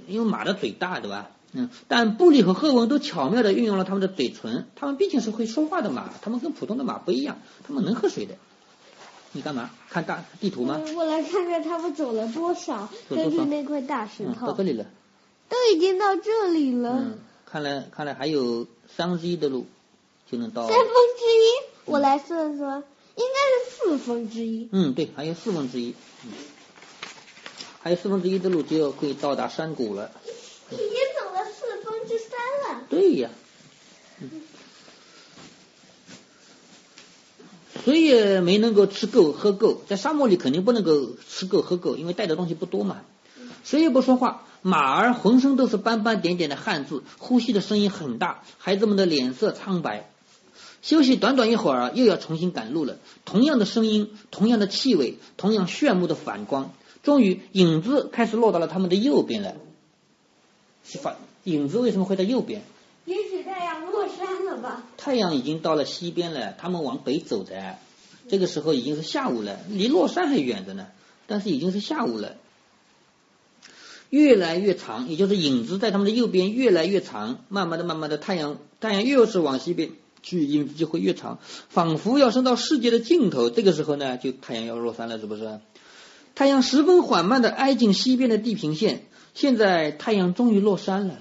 [0.08, 1.30] 因为马的嘴大，对吧？
[1.52, 8.34] 嗯，但布里和赫文都巧妙地运用了他们的嘴唇，他们毕竟是会说话的马，他们跟普通的马不一样，他们能喝水的。
[9.32, 9.70] 你干嘛？
[9.90, 10.80] 看大地图吗？
[10.96, 14.48] 我来看看他们走了多少，根据那块大石头。
[14.48, 14.86] 到这里了。
[15.48, 16.90] 都已经到这里了。
[16.90, 19.66] 嗯，看来看来还有三分之一的路
[20.30, 20.66] 就能到。
[20.66, 22.82] 三分之一，我来算算，
[23.16, 24.68] 应该是四分之一。
[24.72, 25.94] 嗯，对，还有四分之一。
[26.24, 26.32] 嗯，
[27.80, 30.10] 还有四分之一的路就可以到达山谷了。
[30.70, 30.86] 已经
[31.18, 33.30] 走了四分之三了对呀，
[37.88, 43.00] 谁也没能够吃够喝够，在沙漠里肯定不能够吃够喝够，因为带的东西不多嘛。
[43.64, 50.10] 谁也不说话，马儿浑身都是斑斑点点的汗渍，呼吸的声音很大，孩子们的脸色苍白。
[50.82, 52.98] 休息短短一会儿，又要重新赶路了。
[53.24, 56.74] 同样的声音，同样的气味，同样炫目的反光。
[57.02, 59.54] 终于，影子开始落到了他们的右边了。
[60.84, 62.60] 反影子为什么会在右边？
[63.06, 63.37] 也许
[64.96, 67.76] 太阳已经到了西边了，他们往北走的。
[68.28, 70.86] 这个时候已经是下午了，离落山还远着呢。
[71.26, 72.36] 但是已经是下午了。
[74.10, 77.44] 越来越长，也就是影子在他们的右边越来越长。
[77.48, 79.90] 慢慢的，慢慢的，太阳太阳又是往西边。
[80.20, 83.50] 距影子就会越长，仿佛要升到世界的尽头。
[83.50, 85.60] 这个时候呢，就太阳要落山了，是不是？
[86.34, 89.04] 太阳十分缓慢的挨近西边的地平线。
[89.34, 91.18] 现在太阳终于落山了，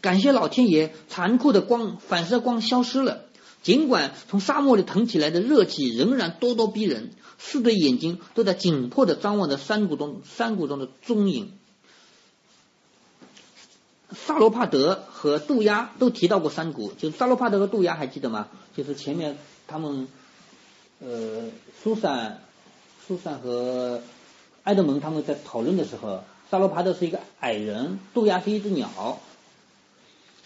[0.00, 3.24] 感谢老天爷，残酷的光反射光消失了。
[3.62, 11.52] 尽管从沙漠里腾起来的热气仍然咄咄逼人，四对眼睛都在紧迫的张望着山谷中山谷中的踪影。
[14.12, 18.48] 萨罗帕德和杜鸦都提到过山谷，就是萨罗帕德和杜鸦还记得吗？
[18.74, 19.36] 就是前面
[19.68, 20.08] 他们
[21.00, 21.50] 呃
[21.82, 22.42] 苏珊、
[23.06, 24.02] 苏珊和
[24.64, 29.20] 埃德蒙他们在讨论的时候，萨罗帕德是一个矮人，杜鸦是一只鸟。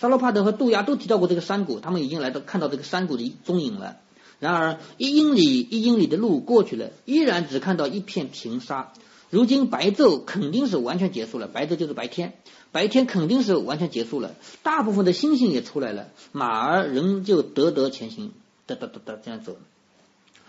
[0.04, 3.96] 萨罗帕德和杜鸦都提到过这个山谷，他们已经来到看到这个山谷的踪影了。
[4.38, 8.92] 然而一英里一英里的路过去了，依然只看到一片平沙。
[9.30, 12.34] 如今白昼肯定是完全结束了，白昼就是白天。
[12.70, 18.32] 白天肯定是完全结束了，大部分的星星也出来了，马儿仍旧得得前行，
[18.66, 19.56] 哒哒哒哒这样走。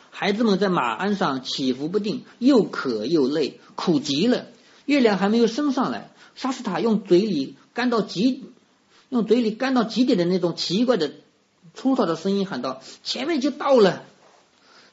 [0.09, 4.47] 孩子们在马鞍上起伏不定，又渴又累，苦极了。
[4.85, 8.43] 月亮还没有升上来，沙斯塔用嘴里干到极，
[9.15, 11.11] 用嘴里干到极点的那种奇怪的
[11.73, 14.03] 粗糙的声音喊道：“前面就到了，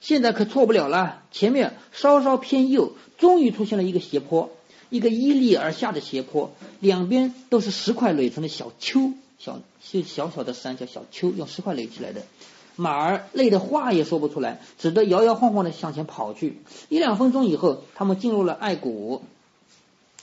[0.00, 1.22] 现在可错不了了。
[1.32, 4.50] 前面稍稍偏右，终于出现了一个斜坡。”
[4.90, 12.20] 一个依立而下的斜坡，两边都是石块垒成的小丘，小是小小的山叫小丘，用石块垒起来的。
[12.76, 16.58] 马儿累得话也说不出来，只得摇摇晃晃的向前跑去。
[16.90, 19.22] 一两分钟以后，他们进入了爱谷，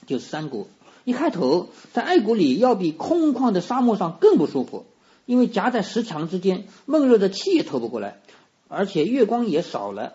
[0.05, 0.67] 就是山谷。
[1.09, 4.85] 一开头，在爱谷里要比空旷的沙漠上更不舒服，
[5.25, 8.21] 因为夹在石墙之间，闷热的气也透不过来，
[8.67, 10.13] 而且月光也少了。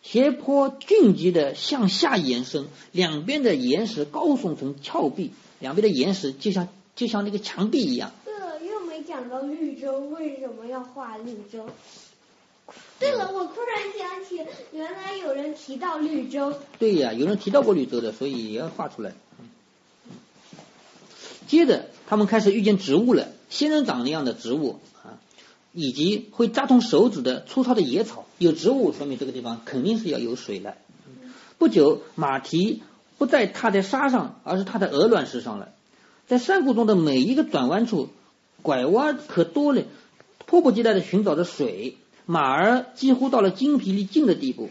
[0.00, 8.10] 斜坡峻急的向下延伸，两边的岩石高耸成峭壁，两边的岩石就像就像那个墙壁一样。
[8.24, 11.66] 对了，又没讲到绿洲，为什么要画绿洲？
[12.98, 16.54] 对了，我突然想起，原来有人提到绿洲。
[16.78, 19.12] 对呀，有人提到过绿洲的，所以也要画出来。
[21.50, 25.18] 接着，他们开始遇见植物了，仙人掌那样的植物啊。
[25.72, 30.74] 以及会扎痛手指的粗糙的野草，有植物说明这个地方肯定是要有水了。
[31.58, 32.82] 不久，马蹄
[33.18, 35.70] 不再踏在沙上，而是踏在鹅卵石上了。
[36.28, 38.10] 在山谷中的每一个转弯处，
[38.62, 39.82] 拐弯可多了，
[40.46, 41.96] 迫不及待的寻找着水。
[42.26, 44.70] 马儿几乎到了精疲力尽的地步，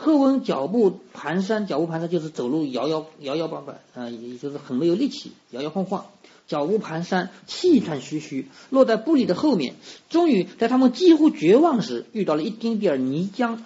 [0.00, 6.06] 赫温脚步蹒跚，脚步蹒跚就是走路摇摇摇摇摆摆，啊，也就是很没有力气，摇摇晃晃。
[6.46, 9.74] 脚步蹒跚，气喘吁吁，落在布里的后面。
[10.08, 13.58] 终于在他们几乎绝望时，遇到了一丁点儿泥浆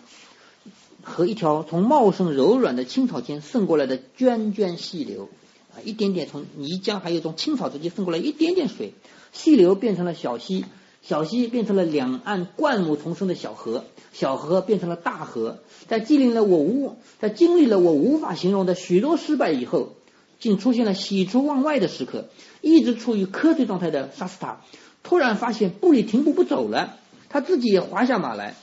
[1.02, 5.28] 和一条从茂盛柔软的青草间渗过来的涓涓细流。
[5.74, 8.94] 啊，一点点从泥浆还有从青草之间渗过来一点点水，
[9.32, 10.64] 细流变成了小溪，
[11.02, 15.58] 小溪变成了两岸灌木丛生的小河，小河变成了大河。
[15.88, 19.94] 在经历了我无在经历了我无法形容的许多失败以后。
[20.38, 22.24] 竟出现了喜出望外的时刻。
[22.62, 24.62] 一直处于瞌睡状态的萨斯塔
[25.04, 26.96] 突然发现布里停步不走了，
[27.28, 28.56] 他自己也滑下马来。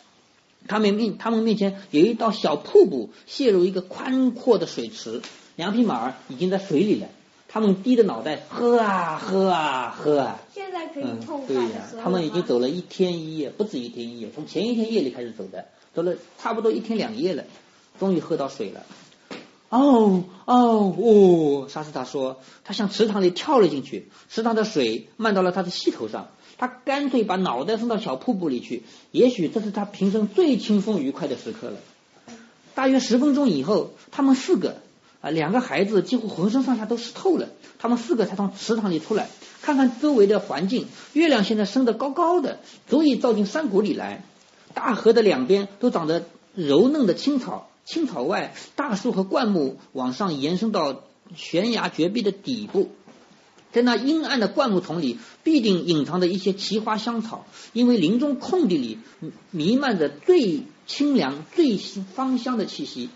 [0.67, 5.21] 他们面他们面前有一道小瀑布泄入一个宽阔的水池，
[5.55, 7.07] 两匹马儿已经在水里了。
[7.51, 10.39] 他们低着脑袋喝啊喝啊喝啊。
[10.53, 17.43] 现在可以痛快对呀，他们已经走了一天一夜，不止一天一夜，从前一天夜里开始走的，走了差不多一天两夜了，
[17.99, 18.85] 终于喝到水了。
[19.69, 21.67] 哦哦哦！
[21.69, 28.83] 沙斯塔说，他向池塘里跳了进去，池塘的水漫到了他的膝头上，他干脆把脑袋伸到小瀑布里去。
[29.11, 31.77] 也许这是他平生最轻松愉快的时刻了。
[32.73, 34.77] 大约十分钟以后，他们四个
[35.21, 37.49] 啊，两个孩子几乎浑身上下都湿透了。
[37.77, 39.29] 他们四个才从池塘里出来，
[39.61, 40.87] 看看周围的环境。
[41.13, 44.23] 月亮现在升得高高的，足以照进山谷里来。
[44.73, 47.69] 大河的两边都长着柔嫩的青草。
[47.85, 51.01] 青草外，大树和灌木往上延伸到
[51.35, 52.91] 悬崖绝壁的底部。
[53.71, 58.99] 在那阴暗的灌木丛里，必定隐藏着一些奇花香草，因为林中空地里
[59.51, 63.09] 弥漫着最清凉、最芳香的气息。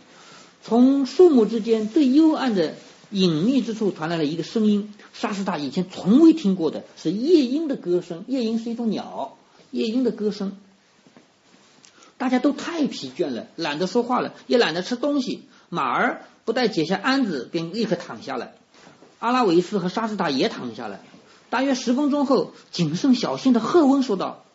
[0.66, 2.76] 从树木之间最幽暗的
[3.12, 8.24] 隐秘之处传来了一个声音，莎士塔以前从未听过的是夜莺的歌声。
[8.28, 9.38] 夜莺是一种鸟，
[9.72, 10.56] 夜莺的歌声。
[12.18, 15.44] 大家都太疲倦了，懒得说话了，也懒得吃东西。
[15.68, 18.52] 马儿不待解下鞍子，便立刻躺下了。
[19.20, 21.02] 阿拉维斯和莎士塔也躺下了。
[21.50, 24.46] 大约十分钟后，谨慎小心的赫温说道：“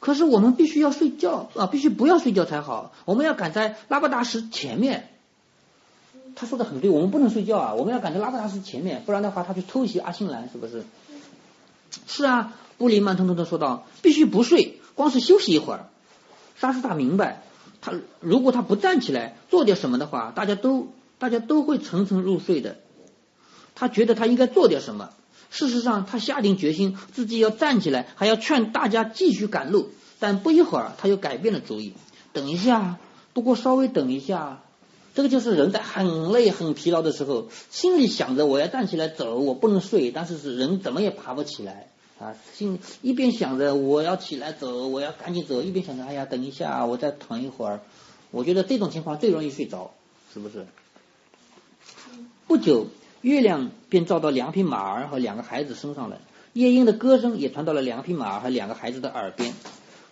[0.00, 2.92] 可是我们必须要睡觉啊，必须不要睡觉才好。
[3.04, 5.10] 我们要赶在拉布达什前面。”
[6.36, 10.84] 他说的很对，我们不能睡觉啊，我们要赶在拉布达什前面，不然的话他去偷袭阿星兰，是不是？
[12.06, 15.88] 是啊，布里慢吞吞的说道：“必须不睡，光是休息一会儿。”
[16.60, 17.42] 莎士塔明白，
[17.80, 22.76] 他如果他不站起来做点什么的话，大家都大家都会沉沉入睡的。
[23.74, 25.10] 他觉得他应该做点什么。
[25.50, 29.90] 事实上，他下定决心自己要站起来，还要劝大家继续赶路。
[30.20, 31.94] 但不一会儿，他又改变了主意。
[32.32, 32.98] 等一下，
[33.32, 34.62] 不过稍微等一下。
[35.14, 41.88] 这个就是人在很累、很疲劳的时候，心里想着我要站起来走，我不能睡，但是是人怎么也爬不起来
[42.20, 42.34] 啊。
[42.54, 47.80] 心一边想着我要起来走，我要赶紧走，一边想着哎呀，等一下，我再躺一会儿。
[48.30, 49.92] 我觉得这种情况最容易睡着，
[50.32, 50.66] 是不是？
[52.46, 52.86] 不久。
[53.20, 56.18] 月亮便照到两匹马儿和两个孩子身上了，
[56.52, 59.52] 夜莺的歌声也传到了两匹马儿和两个孩子的耳边。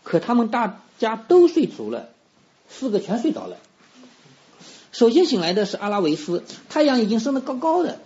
[0.02, 2.08] 可他们大家都睡足了，
[2.68, 3.56] 四个全睡着了。
[4.92, 7.98] 首先醒来的是阿拉维斯，太阳已经升得高高的，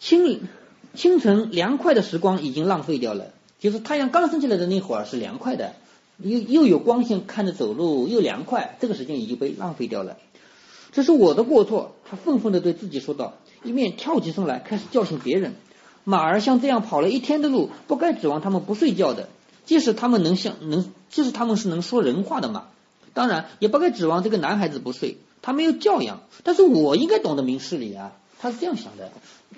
[0.00, 0.48] 清
[0.94, 3.26] 清晨凉快的时光已经浪费掉了。
[3.60, 5.74] 就是太阳刚升起来的那会儿是凉快的，
[6.18, 10.16] 又又有光线看着走路又凉快，这个时间已经被浪费掉了。
[10.92, 13.34] 这是我的过错，他愤愤地对自己说道。
[13.62, 15.54] 一面跳起身来，开始教训别人。
[16.04, 19.28] 马儿像这样跑了一天的路，不该指望他们不睡觉的。
[19.66, 22.68] 即使他们能像能，即使他们是能说人话的马，
[23.12, 25.18] 当然也不该指望这个男孩子不睡。
[25.42, 28.12] 他没有教养，但是我应该懂得明事理啊。
[28.40, 29.10] 他是这样想的。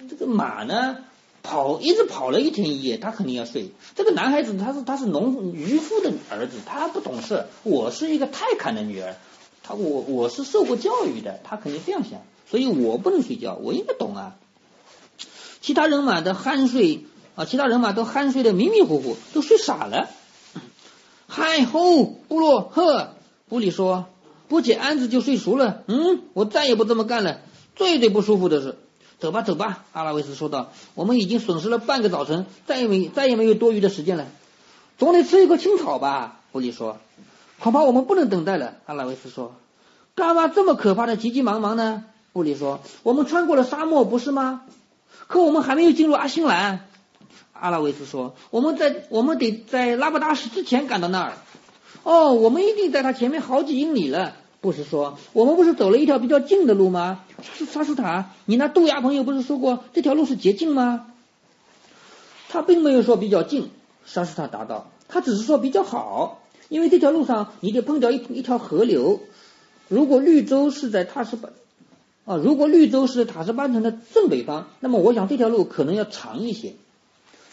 [0.09, 0.97] 这个马呢，
[1.43, 3.71] 跑一直跑了一天一夜，他肯定要睡。
[3.95, 7.47] 这个男孩子他是他是农渔夫的儿子，他不懂事。
[7.63, 9.15] 我是一个泰坦的女儿，
[9.63, 12.21] 他我我是受过教育的，他肯定这样想。
[12.51, 14.37] 所以我不能睡觉，我应该懂啊。
[15.61, 17.05] 其他人嘛都酣睡
[17.37, 20.09] 啊，其他人嘛都酣睡的迷迷糊糊，都睡傻了。
[21.29, 23.11] 嗨吼，布洛赫，
[23.49, 24.07] 布里说，
[24.49, 25.85] 不解鞍子就睡熟了。
[25.87, 27.41] 嗯，我再也不这么干了。
[27.77, 28.77] 最最不舒服的是，
[29.21, 34.27] 走吧走吧，阿拉维斯说道，我们已经损失了半个早晨，再也没再也没有多余的时间了。
[34.99, 36.99] 总得吃一口青草吧，布里说。
[37.61, 39.55] 恐怕我们不能等待了，阿拉维斯说。
[40.17, 42.05] 干嘛这么可怕的急急忙忙呢？
[42.33, 44.62] 布里说：“我们穿过了沙漠，不是吗？
[45.27, 46.87] 可我们还没有进入阿辛兰。”
[47.53, 51.33] 阿拉维斯说：“我们在，我们得在拉布达什之前赶到那儿。”
[52.05, 54.37] 哦，我们一定在他前面好几英里了。
[54.61, 61.07] 布什说：“我们不是走了一条比较近的路吗？”沙沙斯塔，你那豆芽朋友不是说过这条路是捷径吗？
[62.49, 63.71] 他并没有说比较近。
[64.07, 69.21] 沙斯塔答道：“他只是说比较好，因为这条路上你得碰掉一一条河流。
[69.88, 71.49] 如果绿洲是在塔什巴。”
[72.31, 76.75] 啊，如果绿洲是塔什班城的正北方，那么我想这条路可能要长一些。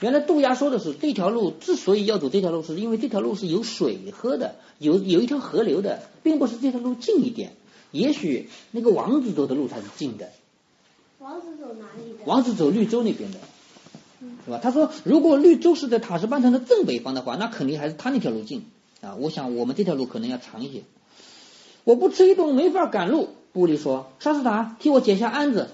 [0.02, 7.54] 原来杜鸦说的是，这条路之所以要走这条路，是因为这条路是有水喝的，有有一条河流的，并不是这条路近一点。
[7.90, 10.30] 也许那个王子走的路才是近的。
[11.18, 12.26] 王子走哪里的？
[12.26, 13.40] 王子走绿洲那边的，
[14.46, 14.60] 是吧？
[14.62, 18.68] 他说，如果绿洲是在塔什班城的正北方的话，那肯定还是他那条路近
[19.02, 19.16] 啊。
[19.16, 20.84] 我想我们这条路可能要长一些。
[21.84, 23.30] 我不吃一顿没法赶路。
[23.58, 25.72] 布里说：“沙斯塔，替我解下鞍子。”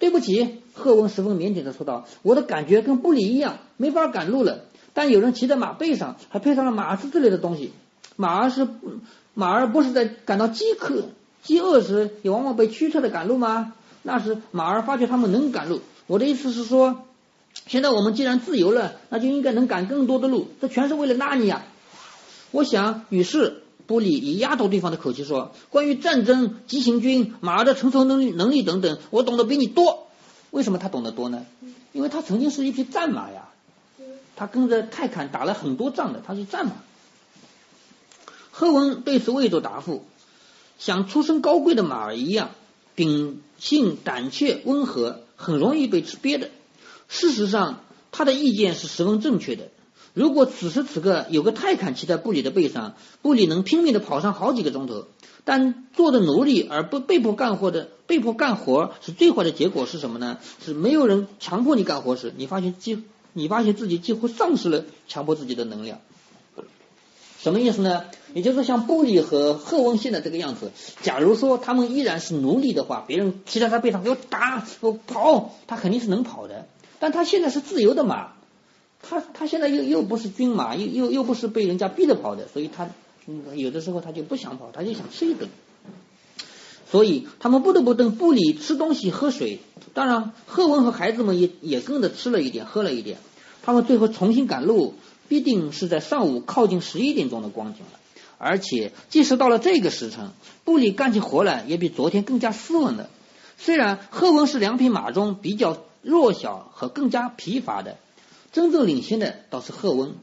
[0.00, 4.60] 对不起，赫文十分腼腆的说道：“我的感觉跟布里一样，没法赶路了。
[4.94, 7.72] 但有人骑在马背上，还配上了马刺之类的东西。
[8.16, 8.66] 马儿是
[9.34, 11.10] 马儿，不是在感到饥渴、
[11.42, 13.74] 饥饿时，也往往被驱车的赶路吗？
[14.02, 15.82] 那时马儿发觉他们能赶路。
[16.06, 17.02] 我的意思是说，
[17.66, 20.48] 现在我们既然自由了，那就应该能赶更多的路。
[20.62, 21.60] 这全是为了纳尼亚。
[22.52, 30.06] 我想，于是。”布里以压倒对方的口气说：“关于战争、急行军、马儿的承受能力、能力等等，我懂得比你多。
[30.50, 31.46] 为什么他懂得多呢？
[31.92, 33.48] 因为他曾经是一匹战马呀，
[34.36, 36.72] 他跟着泰坦打了很多仗的，他是战马。”
[38.52, 40.04] 赫文对此未作答复。
[40.78, 42.50] 像出身高贵的马儿一样，
[42.94, 46.50] 秉性胆怯、温和，很容易被吃瘪的。
[47.08, 47.80] 事实上，
[48.12, 49.70] 他的意见是十分正确的。
[50.14, 55.06] 如果此时此刻有个泰坦骑在布里的背上，布里能拼命的跑上好几个钟头。
[55.44, 60.38] 但做的奴隶而不被迫干活的被迫干活是最坏的结果是什么呢？
[60.62, 63.02] 是没有人强迫你干活时，你发现几
[63.32, 66.00] 你发现自己几乎丧失了强迫自己的能量。
[67.40, 68.04] 什么意思呢？
[68.34, 76.66] 也就是说像布里和赫温现在这个样子，假如说他们依然是奴隶的话，别人骑在他背上给我打，我跑，他肯定是能跑的。
[76.98, 78.32] 但他现在是自由的马，
[79.02, 82.90] 他他现在又又不是军马，又又又不是被人家逼着跑的，所以他
[83.54, 85.48] 有的时候他就不想跑，他就想吃一顿。
[86.90, 89.60] 所以他们不得不等布里吃东西喝水。
[89.94, 93.18] 当然，赫文和孩子们也也跟着吃了一点，喝了一点。
[93.62, 94.94] 他们最后重新赶路。
[95.28, 98.00] 必定是在上午靠近十一点钟的光景了，
[98.38, 100.30] 而且即使到了这个时辰，
[100.64, 103.10] 布里干起活来也比昨天更加斯文了。
[103.58, 107.98] 虽然赫文是两匹马中比较弱小和更加疲乏的，
[108.52, 110.14] 真正领先的倒是赫温。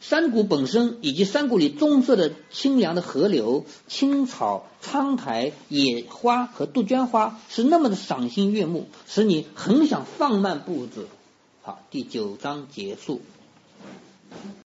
[0.00, 11.06] 山谷本身以及山谷里棕色的清凉的河流、青草、苍苔、野花和杜鹃花是那么的赏心悦目，使你很想放慢步子。
[11.62, 13.20] 好，第九章结束。